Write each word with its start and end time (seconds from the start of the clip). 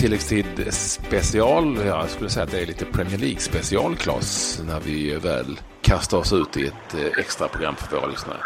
tilläggstid 0.00 0.46
special. 0.72 1.78
Jag 1.86 2.10
skulle 2.10 2.30
säga 2.30 2.44
att 2.44 2.50
det 2.50 2.62
är 2.62 2.66
lite 2.66 2.84
Premier 2.84 3.18
League 3.18 3.40
special, 3.40 3.96
Klas, 3.96 4.60
när 4.66 4.80
vi 4.80 5.14
väl 5.14 5.60
kastar 5.82 6.18
oss 6.18 6.32
ut 6.32 6.56
i 6.56 6.66
ett 6.66 6.94
eh, 6.94 7.18
extra 7.18 7.48
program 7.48 7.74
för 7.76 7.96
våra 7.96 8.06
lyssnare. 8.06 8.38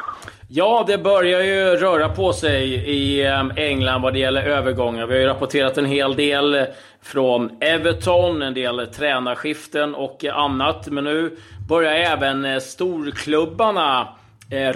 Ja, 0.49 0.85
det 0.87 0.99
börjar 0.99 1.43
ju 1.43 1.77
röra 1.77 2.09
på 2.09 2.33
sig 2.33 2.75
i 2.75 3.27
eh, 3.27 3.47
England 3.57 4.03
vad 4.03 4.13
det 4.13 4.19
gäller 4.19 4.43
övergångar. 4.43 5.07
Vi 5.07 5.15
har 5.15 5.21
ju 5.21 5.27
rapporterat 5.27 5.79
en 5.79 5.85
hel 5.85 6.17
del 6.17 6.67
från 7.03 7.51
Everton, 7.61 8.43
en 8.43 8.55
del 8.55 8.87
tränarskiften 8.87 9.95
och 9.95 10.25
annat. 10.25 10.89
Men 10.89 11.05
nu 11.05 11.37
börjar 11.69 11.93
även 11.93 12.45
eh, 12.45 12.59
storklubbarna 12.59 14.09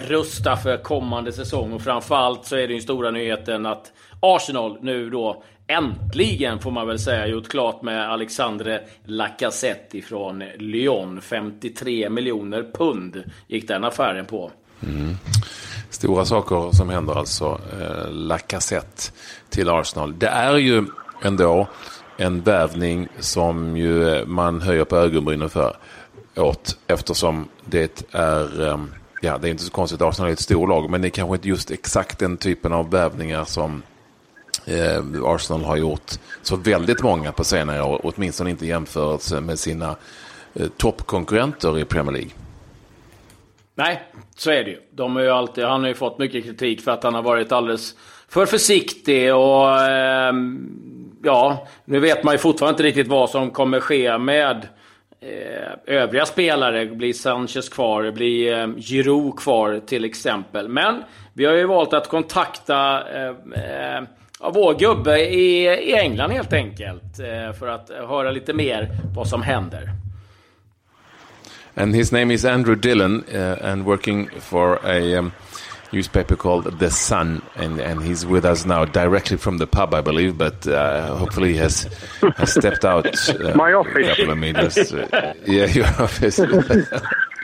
rusta 0.08 0.56
för 0.56 0.76
kommande 0.76 1.32
säsong. 1.32 1.72
Och 1.72 1.82
framförallt 1.82 2.44
så 2.44 2.56
är 2.56 2.60
det 2.60 2.66
den 2.66 2.80
stora 2.82 3.10
nyheten 3.10 3.66
att 3.66 3.92
Arsenal 4.20 4.78
nu 4.82 5.10
då 5.10 5.42
äntligen, 5.68 6.58
får 6.58 6.70
man 6.70 6.86
väl 6.86 6.98
säga, 6.98 7.26
gjort 7.26 7.48
klart 7.48 7.82
med 7.82 8.10
Alexandre 8.10 8.80
Lacazette 9.04 9.98
ifrån 9.98 10.44
Lyon. 10.58 11.20
53 11.20 12.10
miljoner 12.10 12.70
pund 12.74 13.24
gick 13.46 13.68
den 13.68 13.84
affären 13.84 14.26
på. 14.26 14.50
Mm. 14.82 15.16
Stora 15.90 16.24
saker 16.24 16.76
som 16.76 16.88
händer 16.88 17.14
alltså. 17.14 17.60
Eh, 17.80 18.10
Lacazette 18.10 19.12
till 19.48 19.68
Arsenal. 19.68 20.18
Det 20.18 20.28
är 20.28 20.56
ju 20.56 20.84
ändå 21.22 21.68
en 22.16 22.40
värvning 22.40 23.08
som 23.18 23.76
ju 23.76 24.08
eh, 24.08 24.26
man 24.26 24.60
höjer 24.60 24.84
på 24.84 24.96
ögonbrynen 24.96 25.50
för 25.50 25.76
åt 26.36 26.78
eftersom 26.86 27.48
det 27.64 28.04
är 28.12 28.68
eh, 28.68 28.78
Ja, 29.22 29.38
det 29.38 29.48
är 29.48 29.50
inte 29.50 29.62
så 29.62 29.70
konstigt. 29.70 30.02
Arsenal 30.02 30.28
är 30.28 30.32
ett 30.32 30.40
stort 30.40 30.68
lag, 30.68 30.90
men 30.90 31.02
det 31.02 31.08
är 31.08 31.10
kanske 31.10 31.34
inte 31.34 31.48
just 31.48 31.70
exakt 31.70 32.18
den 32.18 32.36
typen 32.36 32.72
av 32.72 32.90
värvningar 32.90 33.44
som 33.44 33.82
eh, 34.68 35.24
Arsenal 35.24 35.64
har 35.64 35.76
gjort 35.76 36.12
så 36.42 36.56
väldigt 36.56 37.02
många 37.02 37.32
på 37.32 37.44
senare 37.44 37.82
år. 37.82 38.00
Åtminstone 38.02 38.50
inte 38.50 38.64
i 38.64 38.68
jämförelse 38.68 39.40
med 39.40 39.58
sina 39.58 39.96
eh, 40.54 40.68
toppkonkurrenter 40.76 41.78
i 41.78 41.84
Premier 41.84 42.12
League. 42.12 42.30
Nej, 43.74 44.02
så 44.36 44.50
är 44.50 44.64
det 44.64 44.70
ju. 44.70 44.78
De 44.90 45.16
har 45.16 45.22
ju 45.22 45.30
alltid, 45.30 45.64
han 45.64 45.80
har 45.80 45.88
ju 45.88 45.94
fått 45.94 46.18
mycket 46.18 46.44
kritik 46.44 46.80
för 46.80 46.90
att 46.90 47.02
han 47.02 47.14
har 47.14 47.22
varit 47.22 47.52
alldeles 47.52 47.94
för 48.28 48.46
försiktig 48.46 49.34
och 49.34 49.80
eh, 49.80 50.32
ja, 51.22 51.66
nu 51.84 52.00
vet 52.00 52.24
man 52.24 52.34
ju 52.34 52.38
fortfarande 52.38 52.72
inte 52.72 52.82
riktigt 52.82 53.08
vad 53.08 53.30
som 53.30 53.50
kommer 53.50 53.80
ske 53.80 54.18
med 54.18 54.68
eh, 55.20 55.96
övriga 55.96 56.26
spelare. 56.26 56.86
Blir 56.86 57.12
Sanchez 57.12 57.68
kvar? 57.68 58.10
Blir 58.10 58.58
eh, 58.58 58.68
Giroud 58.76 59.36
kvar 59.36 59.80
till 59.86 60.04
exempel? 60.04 60.68
Men 60.68 61.02
vi 61.32 61.44
har 61.44 61.54
ju 61.54 61.66
valt 61.66 61.92
att 61.92 62.08
kontakta 62.08 63.02
eh, 63.18 63.34
eh, 64.42 64.50
vår 64.52 64.74
gubbe 64.74 65.20
i, 65.20 65.64
i 65.64 65.94
England 65.94 66.30
helt 66.30 66.52
enkelt. 66.52 67.18
Eh, 67.18 67.52
för 67.52 67.68
att 67.68 67.90
höra 67.90 68.30
lite 68.30 68.52
mer 68.52 68.90
vad 69.14 69.28
som 69.28 69.42
händer. 69.42 69.90
And 71.78 71.94
his 71.94 72.12
name 72.12 72.34
is 72.34 72.44
Andrew 72.44 72.74
Dillon, 72.74 73.24
uh, 73.32 73.56
and 73.62 73.86
working 73.86 74.28
for 74.40 74.84
a 74.84 75.18
um, 75.18 75.32
newspaper 75.92 76.34
called 76.34 76.78
The 76.80 76.90
Sun, 76.90 77.40
and, 77.54 77.80
and 77.80 78.02
he's 78.02 78.26
with 78.26 78.44
us 78.44 78.66
now 78.66 78.84
directly 78.84 79.36
from 79.36 79.58
the 79.58 79.66
pub, 79.66 79.94
I 79.94 80.00
believe, 80.00 80.36
but 80.36 80.66
uh, 80.66 81.16
hopefully 81.16 81.52
he 81.52 81.58
has, 81.58 81.88
has 82.36 82.52
stepped 82.52 82.84
out. 82.84 83.06
Uh, 83.28 83.52
My 83.54 83.72
office. 83.72 84.08
A 84.08 84.16
couple 84.16 84.30
of 84.32 84.38
meters. 84.38 84.76
Uh, 84.92 85.34
yeah, 85.46 85.66
your 85.78 85.86
office. 85.86 86.40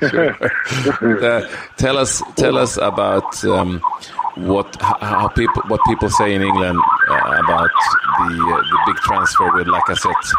Uh, 0.02 1.48
tell 1.78 1.96
us, 1.96 2.20
tell 2.36 2.58
us 2.58 2.76
about 2.76 3.42
um, 3.44 3.80
what 4.36 4.76
how 4.80 5.28
people 5.28 5.62
what 5.68 5.80
people 5.86 6.10
say 6.10 6.34
in 6.34 6.42
England 6.42 6.80
uh, 7.08 7.40
about 7.44 7.70
the 8.18 8.64
the 8.70 8.78
big 8.86 8.96
transfer 8.96 9.52
with 9.52 9.66
Lacazette. 9.66 10.34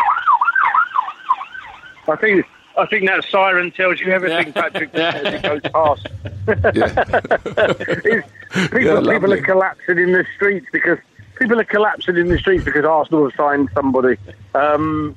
I 2.08 2.16
think 2.18 2.46
I 2.78 2.86
think 2.86 3.08
that 3.08 3.24
siren 3.26 3.72
tells 3.72 4.00
you 4.02 4.12
everything, 4.12 4.48
yeah. 4.48 4.62
Patrick, 4.62 4.94
as 4.96 5.34
it 5.34 5.44
goes 5.44 5.62
past. 5.74 6.08
people, 8.72 8.82
yeah, 8.82 9.14
people 9.14 9.34
are 9.34 9.42
collapsing 9.42 9.98
in 9.98 10.12
the 10.12 10.26
streets 10.36 10.68
because 10.74 11.00
people 11.36 11.60
are 11.60 11.66
collapsing 11.66 12.18
in 12.18 12.28
the 12.28 12.38
streets 12.38 12.66
because 12.66 12.86
Arsenal 12.86 13.30
have 13.30 13.38
signed 13.38 13.70
somebody. 13.74 14.18
Um, 14.54 15.16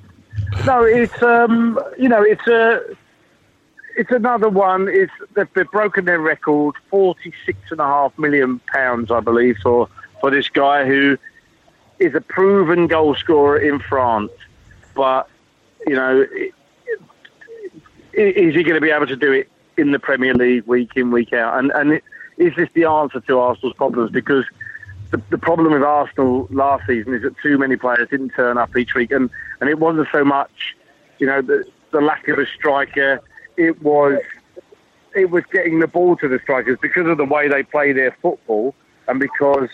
no, 0.64 0.84
it's 0.84 1.22
um, 1.22 1.78
you 1.98 2.08
know 2.08 2.22
it's 2.22 2.47
a 2.47 2.80
it's 3.98 4.10
another 4.10 4.48
one. 4.48 4.86
They've 5.34 5.70
broken 5.70 6.06
their 6.06 6.20
record, 6.20 6.75
forty 6.88 7.32
six 7.44 7.59
and 7.70 7.81
a 7.81 7.84
half 7.84 8.19
million 8.19 8.60
pounds, 8.72 9.10
I 9.10 9.20
believe, 9.20 9.59
for 9.62 9.88
for 10.20 10.31
this 10.31 10.48
guy 10.48 10.86
who 10.86 11.19
is 11.98 12.14
a 12.14 12.20
proven 12.20 12.86
goal 12.86 13.14
scorer 13.14 13.59
in 13.59 13.81
France, 13.81 14.32
but 14.94 15.28
you 15.86 15.94
know 15.94 16.25
is 18.19 18.54
he 18.54 18.62
going 18.62 18.75
to 18.75 18.81
be 18.81 18.91
able 18.91 19.06
to 19.06 19.16
do 19.16 19.32
it 19.32 19.48
in 19.76 19.92
the 19.92 19.98
Premier 19.98 20.34
League 20.34 20.66
week 20.66 20.91
in, 20.97 21.10
week 21.10 21.32
out? 21.32 21.59
And, 21.59 21.70
and 21.72 22.00
is 22.36 22.54
this 22.56 22.69
the 22.75 22.84
answer 22.84 23.20
to 23.20 23.38
Arsenal's 23.38 23.76
problems? 23.76 24.10
Because 24.10 24.44
the, 25.10 25.22
the 25.30 25.38
problem 25.38 25.72
with 25.72 25.82
Arsenal 25.82 26.48
last 26.50 26.86
season 26.86 27.15
is 27.15 27.22
that 27.22 27.38
too 27.38 27.59
many 27.59 27.76
players 27.76 28.09
didn't 28.09 28.30
turn 28.30 28.59
up 28.59 28.76
each 28.76 28.94
week. 28.94 29.12
And, 29.12 29.30
and 29.60 29.70
it 29.70 29.78
wasn't 29.78 30.09
so 30.10 30.25
much, 30.25 30.76
you 31.19 31.26
know, 31.26 31.41
the, 31.41 31.65
the 31.92 32.00
lack 32.00 32.26
of 32.28 32.38
a 32.38 32.47
striker. 32.47 33.20
It 33.58 33.82
was 33.82 34.20
it 35.14 35.30
was 35.30 35.44
getting 35.52 35.80
the 35.80 35.86
ball 35.86 36.16
to 36.16 36.28
the 36.28 36.38
strikers 36.38 36.78
because 36.80 37.06
of 37.06 37.19
the 37.19 37.24
way 37.24 37.48
they 37.48 37.62
play 37.62 37.92
their 37.92 38.16
football 38.22 38.74
and 39.08 39.19
because 39.19 39.69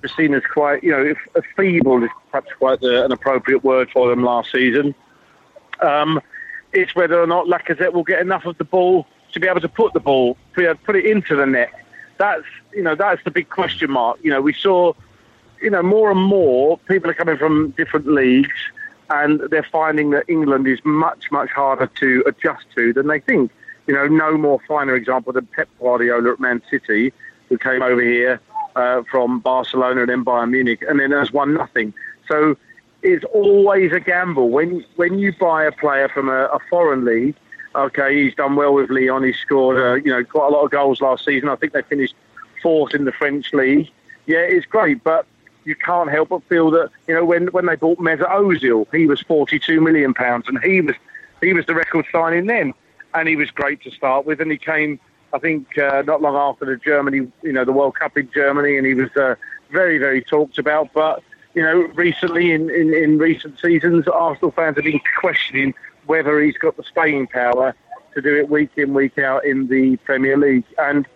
they're 0.00 0.08
seen 0.08 0.32
as 0.34 0.42
quite, 0.44 0.82
you 0.82 0.90
know, 0.90 1.14
feeble 1.56 2.02
is 2.02 2.10
perhaps 2.30 2.50
quite 2.58 2.80
the, 2.80 3.04
an 3.04 3.12
appropriate 3.12 3.62
word 3.62 3.90
for 3.90 4.08
them 4.08 4.24
last 4.24 4.50
season. 4.52 4.94
Um, 5.80 6.20
it's 6.72 6.94
whether 6.94 7.20
or 7.20 7.26
not 7.26 7.46
Lacazette 7.46 7.92
will 7.92 8.04
get 8.04 8.20
enough 8.20 8.46
of 8.46 8.56
the 8.58 8.64
ball 8.64 9.06
to 9.32 9.40
be 9.40 9.48
able 9.48 9.60
to 9.60 9.68
put 9.68 9.92
the 9.92 10.00
ball, 10.00 10.36
put 10.54 10.96
it 10.96 11.04
into 11.04 11.36
the 11.36 11.46
net. 11.46 11.72
That's 12.18 12.44
you 12.72 12.82
know 12.82 12.94
that's 12.94 13.22
the 13.24 13.30
big 13.30 13.48
question 13.48 13.90
mark. 13.90 14.18
You 14.22 14.30
know 14.30 14.40
we 14.40 14.52
saw, 14.52 14.92
you 15.60 15.70
know 15.70 15.82
more 15.82 16.10
and 16.10 16.20
more 16.20 16.78
people 16.78 17.10
are 17.10 17.14
coming 17.14 17.38
from 17.38 17.70
different 17.70 18.06
leagues, 18.06 18.54
and 19.10 19.40
they're 19.50 19.66
finding 19.70 20.10
that 20.10 20.24
England 20.28 20.66
is 20.66 20.78
much 20.84 21.30
much 21.30 21.50
harder 21.50 21.86
to 21.86 22.22
adjust 22.26 22.66
to 22.76 22.92
than 22.92 23.06
they 23.08 23.20
think. 23.20 23.50
You 23.86 23.94
know, 23.94 24.06
no 24.06 24.36
more 24.36 24.60
finer 24.68 24.94
example 24.94 25.32
than 25.32 25.46
Pep 25.46 25.68
Guardiola 25.80 26.32
at 26.32 26.40
Man 26.40 26.62
City, 26.70 27.12
who 27.48 27.58
came 27.58 27.82
over 27.82 28.00
here 28.00 28.40
uh, 28.76 29.02
from 29.10 29.40
Barcelona 29.40 30.02
and 30.02 30.10
then 30.10 30.24
Bayern 30.24 30.50
Munich, 30.50 30.82
and 30.88 31.00
then 31.00 31.10
has 31.10 31.32
won 31.32 31.54
nothing. 31.54 31.92
So 32.28 32.56
it's 33.02 33.24
always 33.32 33.92
a 33.92 34.00
gamble 34.00 34.50
when 34.50 34.84
when 34.96 35.18
you 35.18 35.32
buy 35.32 35.64
a 35.64 35.72
player 35.72 36.08
from 36.08 36.28
a, 36.28 36.44
a 36.46 36.58
foreign 36.68 37.04
league. 37.04 37.34
Okay, 37.74 38.24
he's 38.24 38.34
done 38.34 38.56
well 38.56 38.74
with 38.74 38.90
Lyon. 38.90 39.22
He 39.22 39.32
scored, 39.32 39.78
uh, 39.78 39.94
you 39.94 40.10
know, 40.10 40.24
quite 40.24 40.48
a 40.48 40.50
lot 40.50 40.64
of 40.64 40.72
goals 40.72 41.00
last 41.00 41.24
season. 41.24 41.48
I 41.48 41.54
think 41.54 41.72
they 41.72 41.82
finished 41.82 42.14
fourth 42.62 42.94
in 42.94 43.04
the 43.04 43.12
French 43.12 43.52
league. 43.52 43.88
Yeah, 44.26 44.38
it's 44.38 44.66
great, 44.66 45.02
but 45.04 45.26
you 45.70 45.76
can't 45.76 46.10
help 46.10 46.30
but 46.30 46.42
feel 46.44 46.70
that 46.72 46.90
you 47.06 47.14
know 47.14 47.24
when 47.24 47.46
when 47.48 47.66
they 47.66 47.76
bought 47.76 47.98
Mesut 47.98 48.28
Ozil, 48.28 48.86
he 48.92 49.06
was 49.06 49.20
42 49.22 49.80
million 49.80 50.12
pounds, 50.12 50.48
and 50.48 50.58
he 50.62 50.80
was 50.80 50.96
he 51.40 51.54
was 51.54 51.64
the 51.66 51.74
record 51.74 52.04
signing 52.10 52.46
then, 52.46 52.74
and 53.14 53.28
he 53.28 53.36
was 53.36 53.50
great 53.50 53.80
to 53.84 53.90
start 53.92 54.26
with, 54.26 54.40
and 54.40 54.50
he 54.50 54.58
came. 54.58 54.98
I 55.32 55.38
think 55.38 55.78
uh, 55.78 56.02
not 56.04 56.20
long 56.20 56.34
after 56.34 56.64
the 56.64 56.76
Germany, 56.76 57.30
you 57.42 57.52
know, 57.52 57.64
the 57.64 57.72
World 57.72 57.94
Cup 57.94 58.18
in 58.18 58.28
Germany, 58.34 58.76
and 58.76 58.84
he 58.84 58.94
was 58.94 59.16
uh, 59.16 59.36
very, 59.70 59.96
very 59.96 60.22
talked 60.22 60.58
about. 60.58 60.92
But 60.92 61.22
you 61.54 61.62
know, 61.62 61.82
recently 61.94 62.50
in, 62.50 62.68
in, 62.68 62.92
in 62.92 63.18
recent 63.18 63.58
seasons, 63.60 64.08
Arsenal 64.08 64.50
fans 64.50 64.76
have 64.76 64.84
been 64.84 65.00
questioning 65.20 65.72
whether 66.06 66.40
he's 66.40 66.58
got 66.58 66.76
the 66.76 66.82
staying 66.82 67.28
power 67.28 67.74
to 68.14 68.20
do 68.20 68.36
it 68.36 68.48
week 68.48 68.70
in, 68.76 68.92
week 68.92 69.18
out 69.18 69.44
in 69.44 69.68
the 69.68 69.96
Premier 69.98 70.36
League. 70.36 70.64
And 70.78 71.06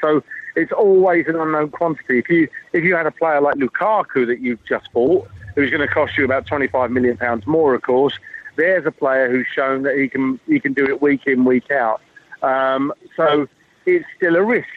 so 0.00 0.22
it's 0.54 0.72
always 0.72 1.26
an 1.26 1.36
unknown 1.36 1.70
quantity. 1.70 2.18
If 2.18 2.28
you 2.28 2.48
if 2.72 2.84
you 2.84 2.94
had 2.94 3.06
a 3.06 3.10
player 3.10 3.40
like 3.40 3.56
Lukaku 3.56 4.26
that 4.26 4.40
you've 4.40 4.64
just 4.64 4.92
bought, 4.92 5.28
who's 5.54 5.70
going 5.70 5.86
to 5.86 5.92
cost 5.92 6.16
you 6.16 6.24
about 6.24 6.46
twenty 6.46 6.68
five 6.68 6.90
million 6.90 7.16
pounds 7.16 7.46
more, 7.46 7.74
of 7.74 7.82
course, 7.82 8.18
there's 8.56 8.86
a 8.86 8.90
player 8.90 9.30
who's 9.30 9.46
shown 9.54 9.82
that 9.82 9.96
he 9.96 10.08
can 10.08 10.38
he 10.46 10.60
can 10.60 10.72
do 10.72 10.84
it 10.86 11.00
week 11.00 11.26
in, 11.26 11.44
week 11.44 11.70
out. 11.70 12.00
Um, 12.42 12.92
so 13.16 13.48
it's 13.86 14.04
still 14.16 14.36
a 14.36 14.42
risk, 14.42 14.68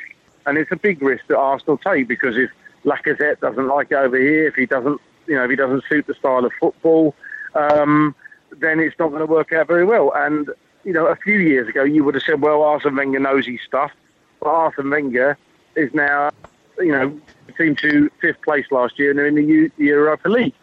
and 0.45 0.57
it's 0.57 0.71
a 0.71 0.77
big 0.77 1.01
risk 1.01 1.25
that 1.27 1.37
Arsenal 1.37 1.77
take 1.77 2.07
because 2.07 2.37
if 2.37 2.51
Lacazette 2.85 3.39
doesn't 3.39 3.67
like 3.67 3.91
it 3.91 3.95
over 3.95 4.17
here, 4.17 4.47
if 4.47 4.55
he 4.55 4.65
doesn't, 4.65 5.01
you 5.27 5.35
know, 5.35 5.43
if 5.43 5.49
he 5.49 5.55
doesn't 5.55 5.83
suit 5.89 6.07
the 6.07 6.13
style 6.13 6.45
of 6.45 6.51
football, 6.59 7.15
um, 7.55 8.15
then 8.59 8.79
it's 8.79 8.97
not 8.99 9.09
going 9.09 9.21
to 9.21 9.25
work 9.25 9.51
out 9.51 9.67
very 9.67 9.85
well. 9.85 10.13
And 10.15 10.49
you 10.83 10.93
know, 10.93 11.07
a 11.07 11.15
few 11.15 11.39
years 11.39 11.67
ago, 11.67 11.83
you 11.83 12.03
would 12.03 12.13
have 12.13 12.23
said, 12.23 12.41
"Well, 12.41 12.61
Arsene 12.61 12.95
Wenger 12.95 13.19
knows 13.19 13.47
his 13.47 13.59
stuff," 13.65 13.91
but 14.39 14.49
Arsene 14.49 14.89
Wenger 14.89 15.37
is 15.75 15.93
now, 15.93 16.31
you 16.79 16.91
know, 16.91 17.19
team 17.57 17.75
to 17.77 18.09
fifth 18.21 18.41
place 18.41 18.65
last 18.71 18.99
year, 18.99 19.09
and 19.11 19.19
they're 19.19 19.27
in 19.27 19.35
the, 19.35 19.43
U- 19.43 19.71
Europa 19.77 20.27
League. 20.29 20.53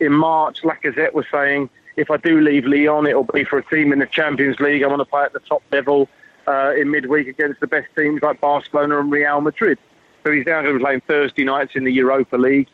In 0.00 0.12
March, 0.12 0.62
Lacazette 0.62 1.12
was 1.12 1.26
saying, 1.30 1.68
"If 1.96 2.10
I 2.10 2.16
do 2.16 2.40
leave 2.40 2.64
Lyon, 2.64 3.06
it'll 3.06 3.24
be 3.24 3.44
for 3.44 3.58
a 3.58 3.64
team 3.64 3.92
in 3.92 3.98
the 3.98 4.06
Champions 4.06 4.58
League. 4.60 4.82
I 4.82 4.86
want 4.86 5.00
to 5.00 5.04
play 5.04 5.24
at 5.24 5.32
the 5.32 5.40
top 5.40 5.62
level 5.72 6.08
uh, 6.46 6.72
in 6.76 6.90
midweek 6.90 7.28
against 7.28 7.60
the 7.60 7.66
best 7.66 7.88
teams 7.96 8.22
like 8.22 8.40
Barcelona 8.40 8.98
and 9.00 9.10
Real 9.10 9.40
Madrid." 9.40 9.78
So 10.24 10.32
he's 10.32 10.46
now 10.46 10.62
going 10.62 10.74
to 10.74 10.78
be 10.78 10.84
playing 10.84 11.02
Thursday 11.06 11.44
nights 11.44 11.72
in 11.74 11.84
the 11.84 11.92
Europa 11.92 12.36
League. 12.36 12.68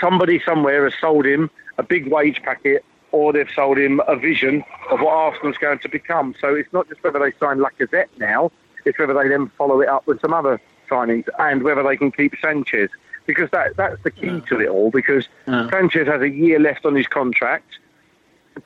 somebody 0.00 0.40
somewhere 0.44 0.84
has 0.84 0.94
sold 1.00 1.26
him 1.26 1.50
a 1.76 1.82
big 1.82 2.08
wage 2.08 2.42
packet 2.42 2.84
or 3.12 3.32
they've 3.32 3.50
sold 3.54 3.78
him 3.78 4.00
a 4.06 4.16
vision 4.16 4.62
of 4.90 5.00
what 5.00 5.12
Arsenal's 5.12 5.56
going 5.58 5.78
to 5.78 5.88
become. 5.88 6.34
So 6.40 6.54
it's 6.54 6.72
not 6.72 6.88
just 6.88 7.02
whether 7.02 7.18
they 7.18 7.32
sign 7.38 7.58
Lacazette 7.58 8.08
now, 8.18 8.50
it's 8.88 8.98
whether 8.98 9.14
they 9.14 9.28
then 9.28 9.48
follow 9.56 9.80
it 9.80 9.88
up 9.88 10.06
with 10.06 10.20
some 10.20 10.32
other 10.32 10.60
signings 10.90 11.28
and 11.38 11.62
whether 11.62 11.82
they 11.82 11.96
can 11.96 12.10
keep 12.10 12.34
Sanchez. 12.40 12.90
Because 13.26 13.50
that 13.50 13.76
that's 13.76 14.02
the 14.02 14.10
key 14.10 14.26
yeah. 14.26 14.40
to 14.40 14.60
it 14.60 14.68
all. 14.68 14.90
Because 14.90 15.28
yeah. 15.46 15.68
Sanchez 15.70 16.06
has 16.06 16.22
a 16.22 16.30
year 16.30 16.58
left 16.58 16.86
on 16.86 16.94
his 16.94 17.06
contract. 17.06 17.78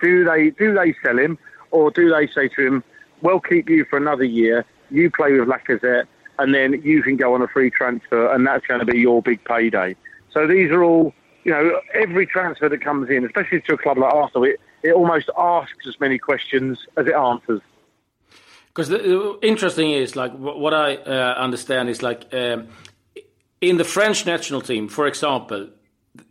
Do 0.01 0.25
they 0.25 0.51
do 0.51 0.73
they 0.73 0.95
sell 1.03 1.19
him 1.19 1.39
or 1.71 1.91
do 1.91 2.11
they 2.11 2.29
say 2.29 2.49
to 2.49 2.67
him, 2.67 2.85
"We'll 3.23 3.41
keep 3.41 3.69
you 3.69 3.85
for 3.85 3.97
another 3.97 4.25
year. 4.25 4.65
You 4.91 5.11
play 5.11 5.33
with 5.33 5.49
Lacazette, 5.49 6.07
and 6.39 6.55
then 6.55 6.81
you 6.83 7.03
can 7.03 7.17
go 7.17 7.35
on 7.35 7.43
a 7.43 7.49
free 7.49 7.71
transfer, 7.71 8.33
and 8.33 8.47
that's 8.47 8.67
going 8.67 8.81
to 8.81 8.87
be 8.87 9.01
your 9.01 9.21
big 9.21 9.43
payday." 9.45 9.97
So 10.33 10.47
these 10.47 10.71
are 10.71 10.85
all 10.85 11.13
you 11.45 11.53
know, 11.53 11.81
every 11.95 12.27
transfer 12.27 12.69
that 12.69 12.81
comes 12.81 13.11
in, 13.11 13.25
especially 13.25 13.61
to 13.63 13.75
a 13.75 13.79
club 13.79 13.99
like 13.99 14.13
Arsenal, 14.13 14.45
it, 14.45 14.61
it 14.83 14.93
almost 14.93 15.31
asks 15.37 15.87
as 15.87 15.99
many 16.01 16.19
questions 16.19 16.87
as 16.97 17.07
it 17.07 17.15
answers. 17.15 17.61
Because 18.75 18.89
the 18.89 19.39
interesting 19.43 19.91
is 19.91 20.17
like 20.17 20.33
what 20.33 20.73
I 20.73 20.97
uh, 20.97 21.35
understand 21.37 21.91
is 21.91 22.03
like 22.03 22.33
um, 22.33 22.69
in 23.61 23.77
the 23.77 23.85
French 23.85 24.25
national 24.25 24.63
team, 24.63 24.89
for 24.89 25.07
example, 25.07 25.69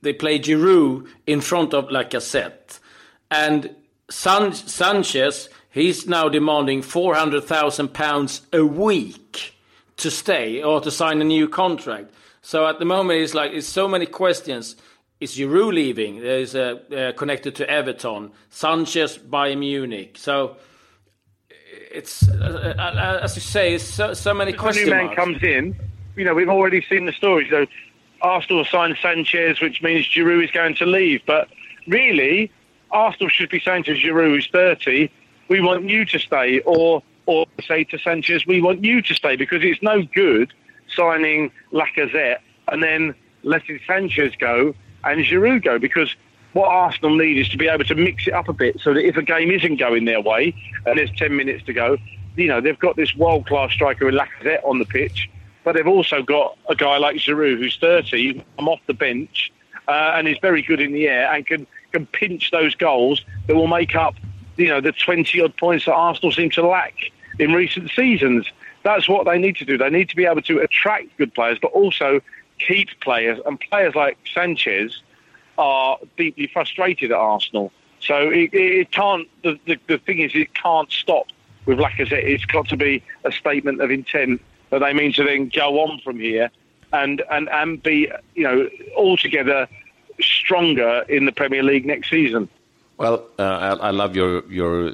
they 0.02 0.14
play 0.14 0.40
Giroud 0.40 1.08
in 1.28 1.42
front 1.42 1.74
of 1.74 1.90
Lacazette, 1.90 2.80
and 3.30 3.76
San- 4.10 4.54
Sanchez 4.54 5.50
he's 5.70 6.08
now 6.08 6.30
demanding 6.30 6.82
four 6.82 7.14
hundred 7.14 7.44
thousand 7.44 7.94
pounds 7.94 8.42
a 8.52 8.66
week 8.66 9.54
to 9.98 10.10
stay 10.10 10.64
or 10.64 10.82
to 10.82 10.90
sign 10.90 11.22
a 11.22 11.26
new 11.26 11.48
contract. 11.48 12.12
So 12.42 12.66
at 12.66 12.80
the 12.80 12.86
moment, 12.86 13.22
it's 13.22 13.36
like 13.36 13.52
it's 13.52 13.68
so 13.68 13.88
many 13.88 14.08
questions 14.08 14.76
is 15.20 15.38
Giroud 15.38 15.74
leaving? 15.74 16.20
There's 16.22 16.56
uh, 16.56 16.80
uh, 16.92 17.12
connected 17.12 17.54
to 17.58 17.70
Everton. 17.70 18.32
Sanchez 18.50 19.20
by 19.20 19.54
Munich. 19.54 20.18
So 20.18 20.58
it's 21.94 22.28
uh, 22.28 22.74
uh, 22.78 23.20
as 23.24 23.36
you 23.36 23.42
say, 23.42 23.78
so, 23.78 24.14
so 24.14 24.34
many 24.34 24.54
questions. 24.54 24.88
A 24.88 24.92
new 24.92 24.96
man 24.96 25.16
comes 25.16 25.44
in. 25.44 25.76
You 26.16 26.26
know, 26.26 26.34
we've 26.34 26.50
already 26.50 26.82
seen 26.90 27.06
the 27.06 27.12
story. 27.14 27.48
So 27.50 27.66
Arsenal 28.22 28.66
signed 28.66 28.98
Sanchez, 29.02 29.62
which 29.62 29.82
means 29.82 30.06
Giroud 30.06 30.44
is 30.44 30.52
going 30.52 30.76
to 30.76 30.86
leave. 30.86 31.22
But 31.26 31.50
really, 31.88 32.52
Arsenal 32.92 33.30
should 33.30 33.50
be 33.50 33.60
saying 33.60 33.84
to 33.86 33.94
Giroud, 33.94 34.30
who's 34.30 34.48
30, 34.52 35.10
we 35.48 35.62
want 35.62 35.90
you 35.90 36.06
to 36.06 36.20
stay, 36.20 36.60
or 36.62 37.04
or 37.26 37.46
say 37.66 37.84
to 37.86 37.98
Sanchez, 38.00 38.46
we 38.46 38.62
want 38.62 38.84
you 38.84 39.02
to 39.02 39.14
stay, 39.14 39.36
because 39.36 39.62
it's 39.64 39.82
no 39.82 40.02
good 40.04 40.54
signing 40.96 41.52
Lacazette 41.72 42.40
and 42.68 42.82
then 42.84 43.16
letting 43.44 43.80
Sanchez 43.88 44.34
go 44.38 44.74
and 45.04 45.24
Giroud 45.24 45.64
go 45.64 45.80
because 45.80 46.16
what 46.54 46.68
Arsenal 46.68 47.16
need 47.16 47.38
is 47.38 47.50
to 47.50 47.58
be 47.58 47.68
able 47.68 47.86
to 47.86 47.96
mix 47.96 48.28
it 48.28 48.34
up 48.34 48.50
a 48.50 48.54
bit 48.54 48.80
so 48.82 48.94
that 48.94 49.06
if 49.06 49.16
a 49.18 49.22
game 49.22 49.52
isn't 49.52 49.78
going 49.78 50.06
their 50.06 50.22
way 50.22 50.54
and 50.86 50.98
there's 50.98 51.12
10 51.12 51.36
minutes 51.36 51.64
to 51.66 51.74
go, 51.74 51.98
you 52.36 52.48
know, 52.48 52.62
they've 52.62 52.80
got 52.80 52.96
this 52.96 53.16
world 53.16 53.46
class 53.46 53.72
striker 53.72 54.08
in 54.10 54.16
Lacazette 54.16 54.64
on 54.66 54.80
the 54.80 54.86
pitch, 54.86 55.30
but 55.64 55.76
they've 55.76 55.88
also 55.88 56.22
got 56.22 56.58
a 56.68 56.76
guy 56.76 56.98
like 56.98 57.18
Giroud 57.18 57.58
who's 57.58 57.78
30, 57.78 58.44
I'm 58.60 58.68
off 58.68 58.80
the 58.88 58.94
bench, 58.94 59.52
uh, 59.88 60.14
and 60.16 60.28
is 60.28 60.38
very 60.42 60.62
good 60.62 60.82
in 60.82 60.92
the 60.92 61.08
air 61.08 61.34
and 61.34 61.46
can, 61.46 61.68
can 61.92 62.06
pinch 62.08 62.52
those 62.52 62.76
goals 62.76 63.24
that 63.48 63.56
will 63.56 63.68
make 63.68 63.96
up, 63.96 64.16
you 64.58 64.68
know, 64.68 64.82
the 64.82 64.92
20 64.92 65.42
odd 65.42 65.56
points 65.58 65.86
that 65.86 65.94
Arsenal 65.94 66.32
seem 66.32 66.50
to 66.52 66.66
lack 66.66 66.96
in 67.40 67.54
recent 67.54 67.92
seasons. 67.92 68.46
That's 68.84 69.08
what 69.08 69.26
they 69.26 69.38
need 69.38 69.56
to 69.58 69.66
do. 69.66 69.78
They 69.78 69.90
need 69.90 70.10
to 70.10 70.16
be 70.16 70.26
able 70.26 70.42
to 70.44 70.60
attract 70.60 71.18
good 71.18 71.34
players, 71.34 71.60
but 71.62 71.72
also 71.72 72.22
keep 72.60 72.90
players, 73.02 73.40
and 73.46 73.60
players 73.60 73.96
like 73.96 74.18
Sanchez 74.34 75.02
are 75.62 76.00
deeply 76.18 76.48
frustrated 76.48 77.12
at 77.12 77.18
Arsenal. 77.18 77.72
So 78.00 78.30
it, 78.30 78.50
it 78.54 78.92
can't. 78.92 79.28
The, 79.44 79.60
the, 79.66 79.78
the 79.88 79.98
thing 80.00 80.20
is, 80.20 80.32
it 80.34 80.54
can't 80.56 80.92
stop 80.92 81.28
with 81.66 81.78
Lacazette. 81.78 82.24
It's 82.24 82.46
got 82.46 82.68
to 82.70 82.78
be 82.78 83.04
a 83.24 83.32
statement 83.32 83.80
of 83.80 83.92
intent 83.92 84.42
that 84.72 84.80
they 84.80 84.94
mean 84.94 85.14
to 85.14 85.24
then 85.24 85.50
go 85.50 85.82
on 85.82 86.00
from 86.00 86.20
here 86.20 86.50
and 86.94 87.22
and 87.30 87.48
and 87.50 87.82
be 87.84 88.12
you 88.36 88.44
know 88.44 88.70
altogether 88.98 89.68
stronger 90.20 91.06
in 91.08 91.26
the 91.26 91.32
Premier 91.32 91.64
League 91.64 91.86
next 91.86 92.10
season. 92.10 92.50
Well, 92.98 93.26
uh, 93.40 93.44
I, 93.44 93.88
I, 93.88 93.92
love 93.92 94.16
your 94.16 94.44
your 94.52 94.92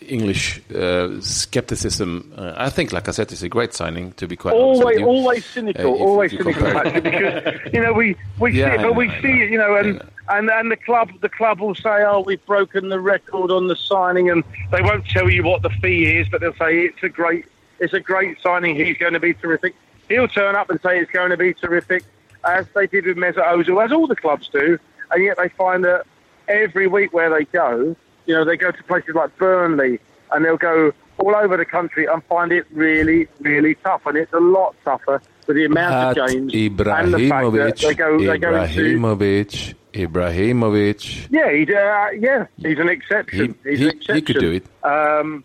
English 0.00 0.60
uh, 0.74 1.20
skepticism. 1.20 2.32
Uh, 2.36 2.52
I 2.56 2.70
think 2.70 2.90
Lacazette 2.90 3.32
is 3.32 3.42
a 3.42 3.48
great 3.48 3.74
signing. 3.74 4.12
To 4.12 4.26
be 4.26 4.36
quite 4.36 4.54
always, 4.54 4.98
honest 4.98 5.02
always 5.02 5.44
cynical, 5.46 5.94
uh, 5.94 6.04
always 6.04 6.30
cynical, 6.30 6.90
because 7.00 7.60
you 7.72 7.80
know 7.80 7.92
we 7.92 8.16
we 8.38 8.52
yeah, 8.58 8.70
see 8.70 8.74
it, 8.74 8.82
but 8.82 8.96
we 8.96 9.08
see 9.20 9.42
it, 9.42 9.50
you 9.50 9.58
know, 9.58 9.76
and. 9.76 9.96
Yeah. 9.96 10.02
And 10.28 10.48
and 10.50 10.70
the 10.70 10.76
club 10.76 11.10
the 11.20 11.28
club 11.28 11.58
will 11.58 11.74
say, 11.74 12.04
oh, 12.04 12.20
we've 12.20 12.46
broken 12.46 12.90
the 12.90 13.00
record 13.00 13.50
on 13.50 13.66
the 13.66 13.74
signing, 13.74 14.30
and 14.30 14.44
they 14.70 14.80
won't 14.80 15.04
tell 15.04 15.28
you 15.28 15.42
what 15.42 15.62
the 15.62 15.68
fee 15.68 16.16
is, 16.16 16.28
but 16.28 16.40
they'll 16.40 16.54
say 16.54 16.84
it's 16.84 17.02
a 17.02 17.08
great 17.08 17.44
it's 17.80 17.92
a 17.92 18.00
great 18.00 18.40
signing. 18.40 18.76
He's 18.76 18.96
going 18.96 19.14
to 19.14 19.20
be 19.20 19.34
terrific. 19.34 19.74
He'll 20.08 20.28
turn 20.28 20.54
up 20.54 20.70
and 20.70 20.80
say 20.80 21.00
it's 21.00 21.10
going 21.10 21.30
to 21.30 21.36
be 21.36 21.52
terrific, 21.52 22.04
as 22.44 22.66
they 22.74 22.86
did 22.86 23.04
with 23.04 23.16
Mesut 23.16 23.44
Ozil, 23.44 23.84
as 23.84 23.90
all 23.90 24.06
the 24.06 24.16
clubs 24.16 24.48
do, 24.48 24.78
and 25.10 25.24
yet 25.24 25.36
they 25.38 25.48
find 25.48 25.84
that 25.84 26.06
every 26.48 26.86
week 26.86 27.12
where 27.12 27.28
they 27.28 27.44
go, 27.46 27.96
you 28.26 28.34
know, 28.34 28.44
they 28.44 28.56
go 28.56 28.70
to 28.70 28.82
places 28.84 29.14
like 29.14 29.36
Burnley 29.36 29.98
and 30.30 30.44
they'll 30.44 30.56
go 30.56 30.92
all 31.18 31.34
over 31.36 31.56
the 31.56 31.64
country 31.64 32.06
and 32.06 32.22
find 32.24 32.52
it 32.52 32.66
really, 32.72 33.28
really 33.40 33.74
tough. 33.76 34.06
And 34.06 34.16
it's 34.16 34.32
a 34.32 34.40
lot 34.40 34.74
tougher 34.84 35.22
with 35.46 35.56
the 35.56 35.64
amount 35.64 35.94
At 35.94 36.18
of 36.18 36.28
games 36.28 36.52
Ibrahimovic, 36.52 37.04
and 37.04 37.14
the 37.14 37.28
fact 37.28 37.52
that 37.52 37.76
they 37.78 37.94
go, 37.94 38.18
they 38.18 38.38
go 38.38 38.52
Ibrahimovic, 38.52 39.74
into, 39.92 40.08
Ibrahimovic. 40.08 41.28
Yeah, 41.30 41.52
he's, 41.52 41.68
uh, 41.68 42.08
yeah, 42.18 42.46
he's 42.58 42.78
an 42.78 42.88
exception. 42.88 43.54
He, 43.62 43.70
he's 43.70 43.78
he, 43.78 43.84
an 43.84 43.90
exception. 43.90 44.16
he 44.16 44.22
could 44.22 44.40
do 44.40 44.52
it. 44.52 44.64
Um, 44.84 45.44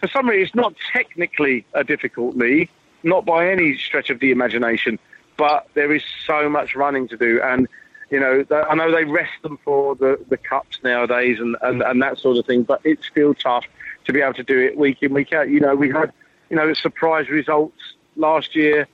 for 0.00 0.08
some 0.08 0.28
reason, 0.28 0.42
it's 0.42 0.54
not 0.54 0.74
technically 0.92 1.64
a 1.74 1.84
difficult 1.84 2.36
league, 2.36 2.68
not 3.02 3.24
by 3.24 3.48
any 3.50 3.76
stretch 3.76 4.10
of 4.10 4.20
the 4.20 4.32
imagination, 4.32 4.98
but 5.36 5.66
there 5.74 5.94
is 5.94 6.02
so 6.26 6.48
much 6.48 6.74
running 6.74 7.08
to 7.08 7.16
do. 7.16 7.40
And 7.42 7.68
you 8.10 8.20
know, 8.20 8.44
I 8.68 8.74
know 8.74 8.90
they 8.90 9.04
rest 9.04 9.32
them 9.42 9.58
for 9.64 9.94
the, 9.94 10.22
the 10.28 10.36
cups 10.36 10.78
nowadays 10.84 11.40
and, 11.40 11.56
and, 11.62 11.82
and 11.82 12.02
that 12.02 12.18
sort 12.18 12.36
of 12.36 12.46
thing, 12.46 12.62
but 12.62 12.80
it's 12.84 13.06
still 13.06 13.34
tough 13.34 13.64
to 14.04 14.12
be 14.12 14.20
able 14.20 14.34
to 14.34 14.44
do 14.44 14.58
it 14.58 14.76
week 14.76 15.02
in, 15.02 15.14
week 15.14 15.32
out. 15.32 15.48
You 15.48 15.60
know, 15.60 15.74
we 15.74 15.90
had, 15.90 16.12
you 16.50 16.56
know, 16.56 16.72
surprise 16.74 17.28
results 17.28 17.78
last 18.16 18.54
year 18.54 18.86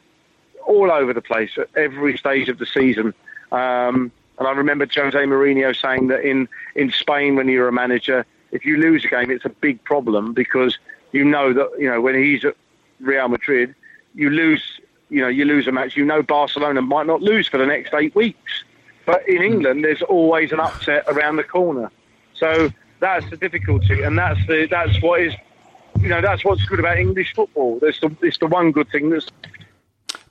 all 0.67 0.91
over 0.91 1.13
the 1.13 1.21
place 1.21 1.59
at 1.59 1.69
every 1.77 2.17
stage 2.17 2.49
of 2.49 2.59
the 2.59 2.67
season. 2.67 3.13
Um, 3.53 4.13
and 4.39 4.49
I 4.49 4.53
remember 4.53 4.87
Jose 4.87 5.19
Mourinho 5.19 5.79
saying 5.79 6.09
that 6.09 6.25
in, 6.25 6.49
in 6.75 6.91
Spain, 6.93 7.37
when 7.37 7.49
you're 7.49 7.69
a 7.69 7.73
manager, 7.73 8.25
if 8.53 8.65
you 8.65 8.79
lose 8.79 9.05
a 9.05 9.09
game, 9.09 9.31
it's 9.31 9.45
a 9.45 9.51
big 9.51 9.83
problem 9.85 10.33
because 10.33 10.79
you 11.13 11.25
know 11.25 11.53
that, 11.53 11.71
you 11.79 11.91
know, 11.91 12.01
when 12.01 12.15
he's 12.15 12.45
at 12.45 12.57
Real 13.01 13.29
Madrid, 13.29 13.75
you 14.15 14.31
lose, 14.31 14.81
you 15.09 15.21
know, 15.21 15.29
you 15.29 15.45
lose 15.45 15.67
a 15.67 15.73
match, 15.73 15.97
you 15.97 16.05
know 16.05 16.23
Barcelona 16.23 16.83
might 16.83 17.07
not 17.07 17.21
lose 17.21 17.49
for 17.49 17.59
the 17.59 17.67
next 17.67 17.93
eight 17.95 18.15
weeks. 18.15 18.65
But 19.11 19.29
in 19.29 19.43
England, 19.43 19.83
there's 19.83 20.03
always 20.03 20.53
an 20.53 20.61
upset 20.61 21.03
around 21.09 21.35
the 21.35 21.43
corner. 21.43 21.91
So 22.35 22.71
that's 23.01 23.29
the 23.29 23.37
difficulty, 23.37 24.03
and 24.05 24.17
that's 24.17 24.39
the 24.47 24.69
that's 24.71 25.03
what 25.03 25.21
is, 25.21 25.35
you 25.99 26.09
know, 26.09 26.21
that's 26.21 26.45
what's 26.45 26.65
good 26.67 26.79
about 26.79 26.97
English 26.97 27.35
football. 27.35 27.81
There's 27.81 27.99
the, 27.99 28.17
it's 28.23 28.39
the 28.39 28.47
one 28.47 28.71
good 28.71 28.89
thing 28.93 29.11
that's. 29.11 29.27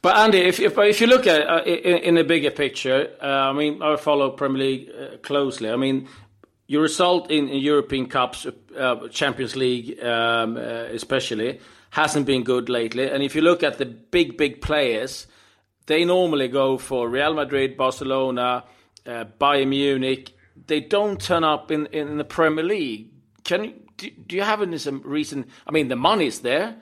But 0.01 0.15
Andy, 0.15 0.37
if 0.37 0.61
if, 0.61 0.77
if 0.77 1.01
you 1.01 1.07
look 1.07 1.27
at 1.27 1.41
uh, 1.45 1.63
in, 1.65 1.97
in 2.09 2.17
a 2.17 2.23
bigger 2.23 2.51
picture, 2.51 3.09
uh, 3.21 3.51
I 3.51 3.51
mean, 3.51 3.81
I 3.81 3.97
follow 3.97 4.29
Premier 4.29 4.63
League 4.63 4.89
uh, 4.97 5.17
closely. 5.17 5.69
I 5.69 5.75
mean, 5.75 6.07
your 6.67 6.81
result 6.81 7.29
in, 7.29 7.49
in 7.49 7.59
European 7.59 8.07
Cups, 8.07 8.47
uh, 8.77 9.09
Champions 9.09 9.57
League, 9.57 10.01
um, 10.01 10.55
uh, 10.55 10.87
especially, 10.95 11.59
hasn't 11.89 12.25
been 12.25 12.43
good 12.43 12.69
lately. 12.69 13.11
And 13.11 13.23
if 13.23 13.35
you 13.35 13.41
look 13.41 13.61
at 13.61 13.77
the 13.77 13.85
big 13.85 14.37
big 14.37 14.61
players 14.61 15.27
they 15.89 16.05
normally 16.05 16.47
go 16.47 16.77
for 16.77 17.09
Real 17.09 17.33
Madrid, 17.33 17.75
Barcelona, 17.75 18.63
uh, 19.07 19.25
Bayern 19.41 19.69
Munich. 19.69 20.31
They 20.67 20.81
don't 20.81 21.19
turn 21.19 21.43
up 21.43 21.71
in, 21.71 21.87
in 21.87 22.17
the 22.17 22.23
Premier 22.23 22.63
League. 22.63 23.07
Can 23.43 23.63
you, 23.63 23.73
do, 23.97 24.11
do 24.27 24.35
you 24.35 24.43
have 24.43 24.61
any 24.61 24.77
some 24.77 25.01
reason? 25.01 25.47
I 25.65 25.71
mean, 25.71 25.87
the 25.87 25.95
money's 25.95 26.41
there, 26.41 26.75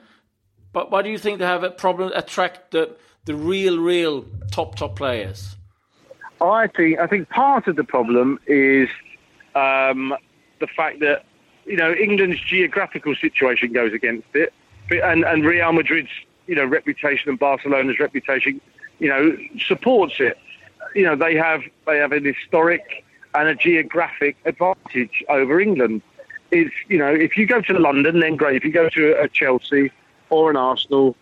but 0.74 0.90
why 0.90 1.00
do 1.00 1.08
you 1.08 1.16
think 1.16 1.38
they 1.38 1.46
have 1.46 1.64
a 1.64 1.70
problem 1.70 2.12
attract 2.14 2.72
the 2.72 2.96
the 3.24 3.34
real, 3.34 3.78
real 3.78 4.26
top 4.50 4.74
top 4.74 4.96
players? 4.96 5.56
I 6.42 6.66
think 6.66 6.98
I 6.98 7.06
think 7.06 7.30
part 7.30 7.66
of 7.66 7.76
the 7.76 7.84
problem 7.84 8.38
is 8.46 8.90
um, 9.54 10.14
the 10.60 10.66
fact 10.66 11.00
that 11.00 11.24
you 11.64 11.78
know 11.78 11.94
England's 11.94 12.40
geographical 12.40 13.14
situation 13.14 13.72
goes 13.72 13.94
against 13.94 14.28
it, 14.34 14.52
and 14.90 15.24
and 15.24 15.46
Real 15.46 15.72
Madrid's 15.72 16.10
you 16.48 16.56
know 16.56 16.64
reputation 16.64 17.30
and 17.30 17.38
Barcelona's 17.38 18.00
reputation 18.00 18.60
you 18.98 19.08
know, 19.08 19.36
supports 19.66 20.14
it. 20.18 20.38
You 20.94 21.04
know, 21.04 21.16
they 21.16 21.34
have 21.34 21.62
they 21.86 21.98
have 21.98 22.12
an 22.12 22.24
historic 22.24 23.04
and 23.34 23.48
a 23.48 23.54
geographic 23.54 24.36
advantage 24.44 25.24
over 25.28 25.60
England. 25.60 26.02
It's 26.50 26.74
you 26.88 26.98
know, 26.98 27.12
if 27.12 27.36
you 27.36 27.46
go 27.46 27.60
to 27.60 27.78
London, 27.78 28.20
then 28.20 28.36
great. 28.36 28.56
If 28.56 28.64
you 28.64 28.72
go 28.72 28.88
to 28.88 29.20
a 29.20 29.28
Chelsea 29.28 29.92
or 30.30 30.50
an 30.50 30.56
Arsenal, 30.56 31.16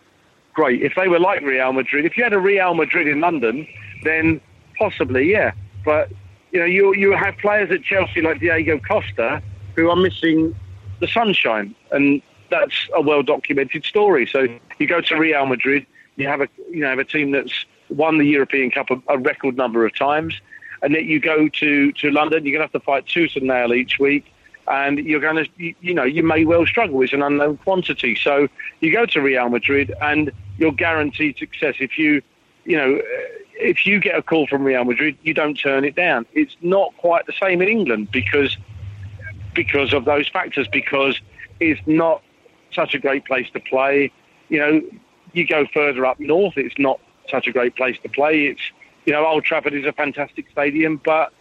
great. 0.53 0.81
If 0.81 0.95
they 0.95 1.07
were 1.07 1.19
like 1.19 1.41
Real 1.41 1.73
Madrid, 1.73 2.05
if 2.05 2.17
you 2.17 2.23
had 2.23 2.33
a 2.33 2.39
Real 2.39 2.73
Madrid 2.73 3.07
in 3.07 3.19
London, 3.19 3.67
then 4.03 4.41
possibly, 4.77 5.29
yeah. 5.29 5.51
But 5.83 6.11
you 6.51 6.59
know, 6.59 6.65
you 6.65 6.93
you 6.95 7.11
have 7.11 7.37
players 7.37 7.71
at 7.71 7.83
Chelsea 7.83 8.21
like 8.21 8.39
Diego 8.39 8.79
Costa 8.79 9.41
who 9.75 9.89
are 9.89 9.95
missing 9.95 10.55
the 10.99 11.07
sunshine, 11.07 11.75
and 11.91 12.21
that's 12.49 12.87
a 12.95 13.01
well 13.01 13.23
documented 13.23 13.83
story. 13.83 14.25
So 14.25 14.47
you 14.79 14.87
go 14.87 15.01
to 15.01 15.15
Real 15.15 15.45
Madrid, 15.45 15.85
you 16.15 16.27
have 16.27 16.41
a 16.41 16.49
you 16.69 16.81
know 16.81 16.89
have 16.89 16.99
a 16.99 17.05
team 17.05 17.31
that's 17.31 17.65
won 17.89 18.17
the 18.17 18.25
European 18.25 18.71
Cup 18.71 18.89
a, 18.89 19.01
a 19.07 19.17
record 19.17 19.55
number 19.57 19.85
of 19.85 19.95
times, 19.95 20.39
and 20.81 20.93
then 20.93 21.05
you 21.05 21.19
go 21.19 21.47
to 21.47 21.91
to 21.93 22.11
London, 22.11 22.45
you're 22.45 22.57
going 22.57 22.67
to 22.67 22.73
have 22.73 22.81
to 22.81 22.85
fight 22.85 23.05
tooth 23.05 23.35
and 23.35 23.47
nail 23.47 23.73
each 23.73 23.99
week. 23.99 24.25
And 24.69 24.99
you're 24.99 25.21
going 25.21 25.45
to, 25.45 25.49
you, 25.55 25.73
you 25.79 25.93
know, 25.93 26.03
you 26.03 26.23
may 26.23 26.43
well 26.43 26.65
struggle. 26.65 27.01
It's 27.01 27.13
an 27.13 27.21
unknown 27.21 27.55
quantity. 27.55 28.17
So 28.21 28.49
you 28.81 28.91
go 28.91 29.05
to 29.05 29.21
Real 29.21 29.47
Madrid, 29.47 29.93
and 30.01 30.29
you're 30.57 30.73
guaranteed 30.73 31.37
success. 31.37 31.75
If 31.79 31.97
you, 31.97 32.21
you 32.65 32.75
know, 32.75 33.01
if 33.53 33.85
you 33.85 34.01
get 34.01 34.17
a 34.17 34.21
call 34.21 34.45
from 34.45 34.65
Real 34.65 34.83
Madrid, 34.83 35.17
you 35.21 35.33
don't 35.33 35.55
turn 35.55 35.85
it 35.85 35.95
down. 35.95 36.25
It's 36.33 36.57
not 36.61 36.95
quite 36.97 37.25
the 37.27 37.33
same 37.41 37.61
in 37.61 37.69
England 37.69 38.11
because 38.11 38.57
because 39.53 39.93
of 39.93 40.03
those 40.03 40.27
factors. 40.27 40.67
Because 40.67 41.17
it's 41.61 41.79
not 41.87 42.21
such 42.77 42.93
a 42.93 42.99
great 42.99 43.25
place 43.25 43.49
to 43.51 43.59
play. 43.59 44.11
You 44.47 44.59
know, 44.59 44.81
you 45.33 45.45
go 45.45 45.65
further 45.73 46.05
up 46.05 46.19
north, 46.19 46.57
it's 46.57 46.77
not 46.77 47.01
such 47.29 47.47
a 47.47 47.51
great 47.51 47.75
place 47.75 47.97
to 48.03 48.09
play. 48.09 48.45
It's 48.45 48.61
you 49.07 49.13
know, 49.13 49.25
Old 49.25 49.45
Trafford 49.45 49.73
is 49.73 49.85
a 49.85 49.93
fantastic 49.93 50.49
stadium, 50.51 51.01
but 51.03 51.31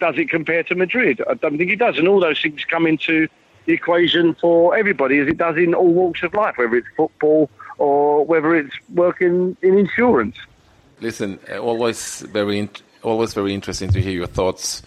does 0.00 0.18
it 0.18 0.28
compare 0.28 0.64
to 0.64 0.74
Madrid? 0.74 1.22
I 1.30 1.34
don't 1.34 1.56
think 1.56 1.70
it 1.70 1.78
does. 1.78 1.96
And 1.96 2.08
all 2.08 2.20
those 2.20 2.42
things 2.42 2.64
come 2.64 2.86
into 2.86 3.28
the 3.66 3.72
equation 3.72 4.34
for 4.34 4.76
everybody, 4.76 5.18
as 5.18 5.28
it 5.28 5.38
does 5.38 5.56
in 5.56 5.74
all 5.74 5.92
walks 5.92 6.24
of 6.24 6.34
life, 6.34 6.56
whether 6.58 6.74
it's 6.76 6.88
football 6.96 7.50
or 7.78 8.24
whether 8.24 8.54
it's 8.56 8.74
working 8.92 9.56
in 9.62 9.78
insurance. 9.78 10.36
Listen, 11.00 11.38
uh, 11.48 11.58
always 11.58 12.22
very, 12.22 12.68
always 13.04 13.32
very 13.32 13.54
interesting 13.54 13.90
to 13.90 14.00
hear 14.00 14.12
your 14.12 14.26
thoughts, 14.26 14.82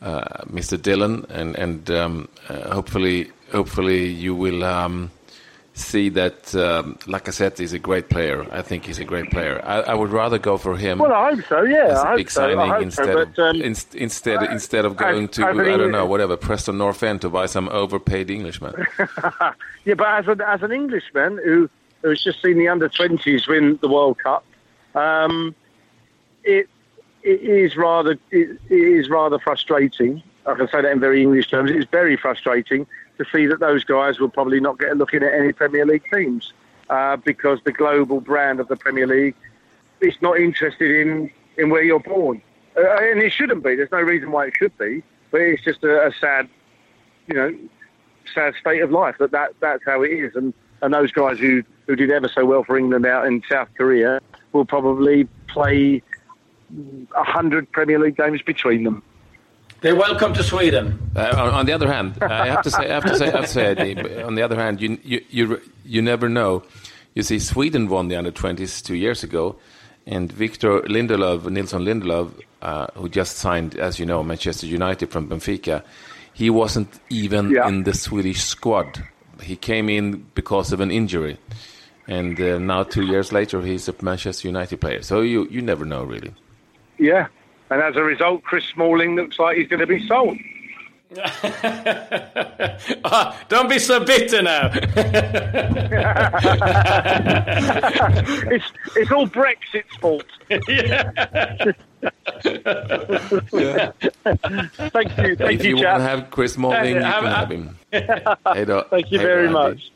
uh, 0.00 0.44
Mr. 0.46 0.80
Dillon, 0.80 1.26
and 1.28 1.54
and 1.56 1.90
um, 1.90 2.28
uh, 2.48 2.72
hopefully, 2.72 3.30
hopefully 3.52 4.06
you 4.06 4.34
will. 4.34 4.64
Um, 4.64 5.10
see 5.74 6.08
that 6.10 6.54
um, 6.54 6.96
Lacazette 7.06 7.58
is 7.60 7.72
a 7.72 7.78
great 7.78 8.10
player. 8.10 8.46
I 8.52 8.62
think 8.62 8.84
he's 8.84 8.98
a 8.98 9.04
great 9.04 9.30
player. 9.30 9.60
I, 9.64 9.80
I 9.80 9.94
would 9.94 10.10
rather 10.10 10.38
go 10.38 10.58
for 10.58 10.76
him. 10.76 10.98
Well, 10.98 11.12
I 11.12 11.34
hope 11.34 11.44
so. 11.48 11.62
Yeah, 11.62 11.86
as 11.86 11.98
a 11.98 12.08
I 12.08 12.16
big 12.16 12.26
hope 12.26 12.30
so. 12.30 12.60
I 12.60 12.68
hope 12.68 12.82
instead 12.82 13.06
so, 13.06 13.24
but, 13.24 13.38
um, 13.38 13.56
of, 13.56 13.62
in, 13.62 13.76
instead 13.94 14.42
instead 14.50 14.84
of 14.84 14.96
going 14.96 15.24
as- 15.24 15.30
to 15.30 15.48
an 15.48 15.60
I 15.60 15.76
don't 15.76 15.92
know 15.92 16.06
whatever 16.06 16.36
Preston 16.36 16.78
North 16.78 17.02
End 17.02 17.22
to 17.22 17.30
buy 17.30 17.46
some 17.46 17.68
overpaid 17.68 18.30
Englishman. 18.30 18.74
Yeah, 19.84 19.94
but 19.94 20.06
as, 20.06 20.28
a, 20.28 20.48
as 20.48 20.62
an 20.62 20.70
Englishman 20.70 21.40
who 21.44 21.68
who's 22.02 22.22
just 22.22 22.40
seen 22.40 22.56
the 22.56 22.68
under 22.68 22.88
twenties 22.88 23.48
win 23.48 23.80
the 23.82 23.88
World 23.88 24.16
Cup, 24.18 24.44
um, 24.94 25.56
it 26.44 26.68
it 27.24 27.40
is 27.40 27.76
rather 27.76 28.12
it, 28.30 28.60
it 28.70 28.70
is 28.70 29.08
rather 29.08 29.40
frustrating. 29.40 30.22
I 30.46 30.54
can 30.54 30.68
say 30.68 30.82
that 30.82 30.92
in 30.92 31.00
very 31.00 31.20
English 31.20 31.50
terms. 31.50 31.72
It's 31.72 31.90
very 31.90 32.16
frustrating 32.16 32.86
to 33.18 33.24
see 33.32 33.46
that 33.46 33.60
those 33.60 33.84
guys 33.84 34.18
will 34.18 34.28
probably 34.28 34.60
not 34.60 34.78
get 34.78 34.92
a 34.92 34.94
look 34.94 35.12
in 35.14 35.22
at 35.22 35.34
any 35.34 35.52
Premier 35.52 35.86
League 35.86 36.04
teams 36.12 36.52
uh, 36.90 37.16
because 37.16 37.60
the 37.64 37.72
global 37.72 38.20
brand 38.20 38.60
of 38.60 38.68
the 38.68 38.76
Premier 38.76 39.06
League 39.06 39.34
is 40.00 40.14
not 40.20 40.38
interested 40.38 40.90
in 40.90 41.30
in 41.58 41.68
where 41.68 41.82
you're 41.82 42.00
born, 42.00 42.40
uh, 42.76 42.96
and 42.98 43.20
it 43.20 43.30
shouldn't 43.30 43.62
be. 43.62 43.76
There's 43.76 43.92
no 43.92 44.00
reason 44.00 44.30
why 44.30 44.46
it 44.46 44.54
should 44.56 44.76
be, 44.78 45.02
but 45.30 45.42
it's 45.42 45.62
just 45.62 45.84
a, 45.84 46.06
a 46.06 46.12
sad, 46.18 46.48
you 47.26 47.34
know, 47.34 47.54
sad 48.34 48.54
state 48.60 48.82
of 48.82 48.90
life 48.90 49.16
that, 49.18 49.32
that 49.32 49.52
that's 49.60 49.84
how 49.84 50.02
it 50.02 50.08
is. 50.08 50.34
And, 50.34 50.54
and 50.80 50.94
those 50.94 51.12
guys 51.12 51.38
who, 51.38 51.62
who 51.86 51.96
did 51.96 52.10
ever 52.10 52.28
so 52.28 52.44
well 52.44 52.64
for 52.64 52.78
England 52.78 53.06
out 53.06 53.26
in 53.26 53.42
South 53.50 53.68
Korea 53.76 54.20
will 54.52 54.64
probably 54.64 55.28
play 55.48 56.02
a 57.14 57.24
hundred 57.24 57.70
Premier 57.72 57.98
League 57.98 58.16
games 58.16 58.42
between 58.42 58.84
them. 58.84 59.02
They're 59.82 59.96
welcome 59.96 60.32
to 60.34 60.42
Sweden. 60.42 61.10
Uh, 61.16 61.34
on, 61.36 61.48
on 61.50 61.66
the 61.66 61.72
other 61.72 61.92
hand, 61.92 62.16
I 62.22 62.46
have 62.46 62.62
to 62.62 62.70
say, 62.70 62.88
I 62.90 62.94
have 62.94 63.04
to 63.04 63.16
say, 63.16 63.26
I 63.28 63.30
have 63.32 63.40
to 63.46 63.46
say, 63.50 63.64
Eddie, 63.66 64.22
on 64.22 64.34
the 64.36 64.42
other 64.42 64.56
hand, 64.56 64.80
you, 64.80 64.96
you 65.02 65.20
you 65.30 65.60
you 65.84 66.00
never 66.02 66.28
know. 66.28 66.62
You 67.14 67.22
see, 67.24 67.38
Sweden 67.40 67.88
won 67.88 68.08
the 68.08 68.16
under 68.16 68.30
twenties 68.30 68.80
two 68.80 68.94
years 68.94 69.24
ago, 69.24 69.56
and 70.06 70.30
Victor 70.32 70.80
Lindelöf, 70.82 71.50
Nilsson 71.50 71.82
Lindelöf, 71.84 72.30
uh, 72.62 72.86
who 72.94 73.08
just 73.08 73.38
signed, 73.38 73.74
as 73.76 73.98
you 73.98 74.06
know, 74.06 74.22
Manchester 74.22 74.66
United 74.66 75.10
from 75.10 75.28
Benfica, 75.28 75.82
he 76.32 76.48
wasn't 76.48 76.88
even 77.10 77.50
Yeah. 77.50 77.66
in 77.68 77.82
the 77.82 77.92
Swedish 77.92 78.40
squad. 78.44 79.02
He 79.42 79.56
came 79.56 79.88
in 79.88 80.24
because 80.34 80.72
of 80.72 80.80
an 80.80 80.92
injury, 80.92 81.38
and 82.06 82.40
uh, 82.40 82.58
now 82.58 82.84
two 82.84 83.04
years 83.04 83.32
later, 83.32 83.60
he's 83.62 83.88
a 83.88 83.94
Manchester 84.00 84.46
United 84.48 84.80
player. 84.80 85.02
So 85.02 85.22
you 85.22 85.48
you 85.50 85.60
never 85.60 85.84
know 85.84 86.04
really. 86.04 86.32
Yeah. 86.98 87.26
And 87.72 87.80
as 87.82 87.96
a 87.96 88.02
result, 88.02 88.42
Chris 88.42 88.64
Smalling 88.74 89.16
looks 89.16 89.38
like 89.38 89.56
he's 89.56 89.68
going 89.68 89.80
to 89.80 89.86
be 89.86 90.06
sold. 90.06 90.36
Ah, 93.04 93.36
Don't 93.48 93.68
be 93.68 93.78
so 93.78 94.00
bitter 94.04 94.42
now. 94.42 94.70
It's 98.54 98.64
it's 98.96 99.10
all 99.12 99.26
Brexit's 99.26 99.94
fault. 100.00 100.24
Yeah. 100.82 101.12
Thank 104.94 105.16
you, 105.18 105.36
thank 105.36 105.60
If 105.60 105.64
you, 105.64 105.76
you 105.76 105.84
want 105.84 105.98
to 105.98 106.02
have 106.02 106.30
Chris 106.30 106.54
Smalling, 106.54 106.94
you 106.96 107.00
Have- 107.02 107.22
can 107.24 107.32
have 107.32 107.50
him. 107.50 107.76
Hej 108.54 108.64
då. 108.66 108.82
Thank 108.90 109.12
you 109.12 109.18
Hej 109.18 109.26
då, 109.26 109.34
very 109.34 109.46
Andy. 109.46 109.52
much. 109.52 109.92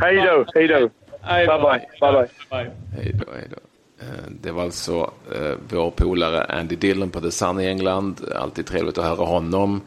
Hej 0.00 0.16
då, 0.16 0.44
hej 0.54 0.68
då. 0.68 0.78
Bye 0.78 1.46
Bye 1.46 1.58
bye, 1.58 1.86
bye 2.00 2.12
bye. 2.12 2.28
bye. 2.50 2.70
Hej 2.96 3.12
då, 3.14 3.32
hej 3.32 3.46
då. 3.50 3.56
Eh, 3.56 3.62
Eh, 4.02 4.30
det 4.40 4.50
var 4.50 4.62
alltså 4.62 5.12
eh, 5.34 5.56
vår 5.68 5.90
polare 5.90 6.44
Andy 6.44 6.76
Dillon 6.76 7.10
på 7.10 7.20
The 7.20 7.30
Sun 7.30 7.60
i 7.60 7.66
England. 7.66 8.20
Alltid 8.36 8.66
trevligt 8.66 8.98
att 8.98 9.04
höra 9.04 9.26
honom. 9.26 9.80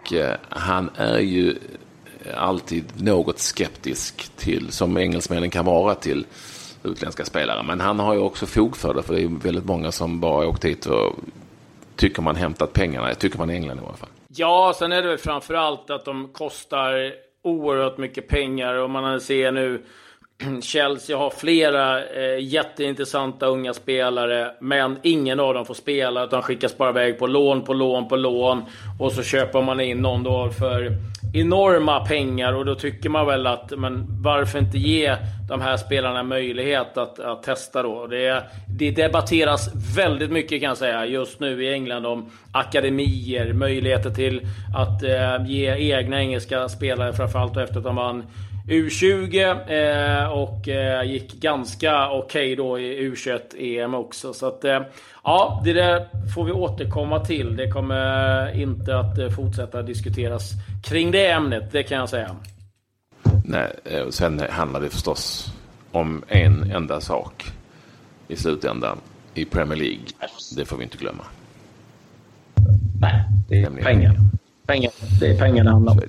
Och, 0.00 0.12
eh, 0.12 0.36
han 0.48 0.90
är 0.96 1.18
ju 1.18 1.50
eh, 2.24 2.42
alltid 2.42 2.84
något 3.02 3.38
skeptisk 3.38 4.36
till, 4.36 4.72
som 4.72 4.96
engelsmännen 4.96 5.50
kan 5.50 5.64
vara 5.64 5.94
till 5.94 6.26
utländska 6.82 7.24
spelare. 7.24 7.62
Men 7.62 7.80
han 7.80 7.98
har 7.98 8.14
ju 8.14 8.20
också 8.20 8.46
fog 8.46 8.76
för 8.76 8.94
det, 8.94 9.02
för 9.02 9.14
det 9.14 9.22
är 9.22 9.28
väldigt 9.28 9.64
många 9.64 9.92
som 9.92 10.20
bara 10.20 10.48
åkt 10.48 10.64
hit 10.64 10.86
och 10.86 11.14
tycker 11.96 12.22
man 12.22 12.36
hämtat 12.36 12.72
pengarna. 12.72 13.14
Tycker 13.14 13.38
man 13.38 13.50
i 13.50 13.54
England 13.54 13.78
i 13.78 13.80
alla 13.86 13.96
fall. 13.96 14.08
Ja, 14.28 14.72
sen 14.78 14.92
är 14.92 15.02
det 15.02 15.08
väl 15.08 15.18
framför 15.18 15.54
allt 15.54 15.90
att 15.90 16.04
de 16.04 16.28
kostar 16.28 17.12
oerhört 17.42 17.98
mycket 17.98 18.28
pengar 18.28 18.74
och 18.74 18.90
man 18.90 19.20
ser 19.20 19.52
nu 19.52 19.82
Chelsea 20.62 21.16
har 21.16 21.30
flera 21.30 22.04
eh, 22.04 22.38
jätteintressanta 22.40 23.46
unga 23.46 23.74
spelare, 23.74 24.50
men 24.60 24.98
ingen 25.02 25.40
av 25.40 25.54
dem 25.54 25.66
får 25.66 25.74
spela 25.74 26.24
utan 26.24 26.42
skickas 26.42 26.78
bara 26.78 26.90
iväg 26.90 27.18
på 27.18 27.26
lån, 27.26 27.64
på 27.64 27.74
lån, 27.74 28.08
på 28.08 28.16
lån. 28.16 28.64
Och 29.00 29.12
så 29.12 29.22
köper 29.22 29.62
man 29.62 29.80
in 29.80 29.98
någon 29.98 30.22
då 30.22 30.50
för 30.50 30.90
enorma 31.34 32.06
pengar 32.06 32.52
och 32.52 32.64
då 32.64 32.74
tycker 32.74 33.08
man 33.08 33.26
väl 33.26 33.46
att, 33.46 33.72
men 33.76 34.06
varför 34.22 34.58
inte 34.58 34.78
ge 34.78 35.16
de 35.48 35.60
här 35.60 35.76
spelarna 35.76 36.22
möjlighet 36.22 36.98
att, 36.98 37.20
att 37.20 37.42
testa 37.42 37.82
då? 37.82 38.06
Det, 38.06 38.44
det 38.78 38.90
debatteras 38.90 39.70
väldigt 39.96 40.30
mycket 40.30 40.60
kan 40.60 40.68
jag 40.68 40.76
säga 40.76 41.06
just 41.06 41.40
nu 41.40 41.64
i 41.64 41.72
England 41.72 42.06
om 42.06 42.30
akademier, 42.52 43.52
möjligheter 43.52 44.10
till 44.10 44.40
att 44.76 45.02
eh, 45.02 45.46
ge 45.46 45.96
egna 45.96 46.20
engelska 46.20 46.68
spelare 46.68 47.12
framförallt 47.12 47.56
efter 47.56 47.78
att 47.78 47.84
de 47.84 47.96
vann 47.96 48.24
U20 48.68 49.42
eh, 49.70 50.28
och 50.28 50.68
eh, 50.68 51.10
gick 51.10 51.34
ganska 51.34 52.10
okej 52.10 52.56
då 52.56 52.78
i 52.78 53.10
U21-EM 53.10 53.94
också. 53.94 54.34
Så 54.34 54.46
att, 54.46 54.64
eh, 54.64 54.80
ja, 55.24 55.62
det 55.64 55.72
där 55.72 56.08
får 56.34 56.44
vi 56.44 56.52
återkomma 56.52 57.24
till. 57.24 57.56
Det 57.56 57.70
kommer 57.70 58.60
inte 58.60 58.98
att 58.98 59.18
eh, 59.18 59.30
fortsätta 59.30 59.82
diskuteras 59.82 60.52
kring 60.84 61.10
det 61.10 61.30
ämnet, 61.30 61.72
det 61.72 61.82
kan 61.82 61.98
jag 61.98 62.08
säga. 62.08 62.36
Nej, 63.44 63.72
eh, 63.84 64.08
sen 64.10 64.42
handlar 64.50 64.80
det 64.80 64.90
förstås 64.90 65.52
om 65.92 66.24
en 66.28 66.70
enda 66.70 67.00
sak 67.00 67.52
i 68.28 68.36
slutändan 68.36 68.98
i 69.34 69.44
Premier 69.44 69.78
League. 69.78 70.04
Det 70.56 70.64
får 70.64 70.76
vi 70.76 70.84
inte 70.84 70.98
glömma. 70.98 71.24
Nej, 73.00 73.24
det 73.48 73.58
är 73.58 73.62
Nämligen 73.62 73.84
pengar. 73.84 74.14
Pengar. 74.66 74.92
Det 75.20 75.26
är 75.26 75.38
pengar 75.38 75.64
det 75.64 75.70
handlar 75.70 75.92
om. 75.92 76.00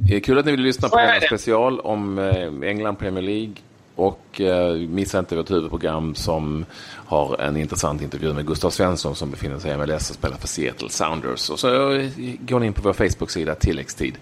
Det 0.00 0.16
är 0.16 0.20
kul 0.20 0.38
att 0.38 0.44
ni 0.44 0.50
vill 0.50 0.60
lyssna 0.60 0.88
på 0.88 0.96
det. 0.96 1.20
special 1.26 1.80
om 1.80 2.18
eh, 2.18 2.68
England 2.68 2.96
Premier 2.96 3.22
League. 3.22 3.54
Och 3.94 4.40
eh, 4.40 4.74
missa 4.74 5.18
inte 5.18 5.36
vårt 5.36 5.50
huvudprogram 5.50 6.14
som 6.14 6.64
har 7.06 7.40
en 7.40 7.56
intressant 7.56 8.02
intervju 8.02 8.32
med 8.32 8.46
Gustav 8.46 8.70
Svensson 8.70 9.14
som 9.14 9.30
befinner 9.30 9.58
sig 9.58 9.72
i 9.72 9.76
MLS 9.76 10.10
och 10.10 10.16
spelar 10.16 10.36
för 10.36 10.48
Seattle 10.48 10.88
Sounders. 10.88 11.50
Och 11.50 11.58
så 11.58 11.92
eh, 11.92 12.10
går 12.40 12.60
ni 12.60 12.66
in 12.66 12.72
på 12.72 12.82
vår 12.82 12.92
Facebook-sida 12.92 13.54
tilläggstid. 13.54 14.18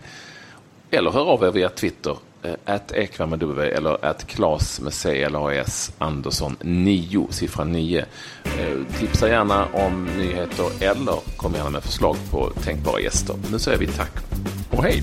Eller 0.90 1.10
hör 1.10 1.24
av 1.24 1.44
er 1.44 1.50
via 1.50 1.68
Twitter. 1.68 2.16
Eh, 2.46 2.74
att 2.74 2.92
Ekvall 2.92 3.28
med 3.28 3.38
W 3.38 3.70
eller 3.70 4.04
att 4.04 4.26
Klas 4.26 4.80
med 4.80 4.92
C 4.92 5.22
eller 5.22 5.60
AS 5.60 5.92
Andersson 5.98 6.56
9, 6.60 7.26
siffran 7.30 7.72
9. 7.72 8.04
Eh, 8.44 8.98
tipsa 8.98 9.28
gärna 9.28 9.66
om 9.72 10.08
nyheter 10.18 10.66
eller 10.80 11.36
kom 11.36 11.54
gärna 11.54 11.70
med 11.70 11.82
förslag 11.82 12.16
på 12.30 12.50
tänkbara 12.50 13.00
gäster. 13.00 13.36
Nu 13.52 13.58
säger 13.58 13.78
vi 13.78 13.86
tack 13.86 14.12
och 14.70 14.84
hej! 14.84 15.02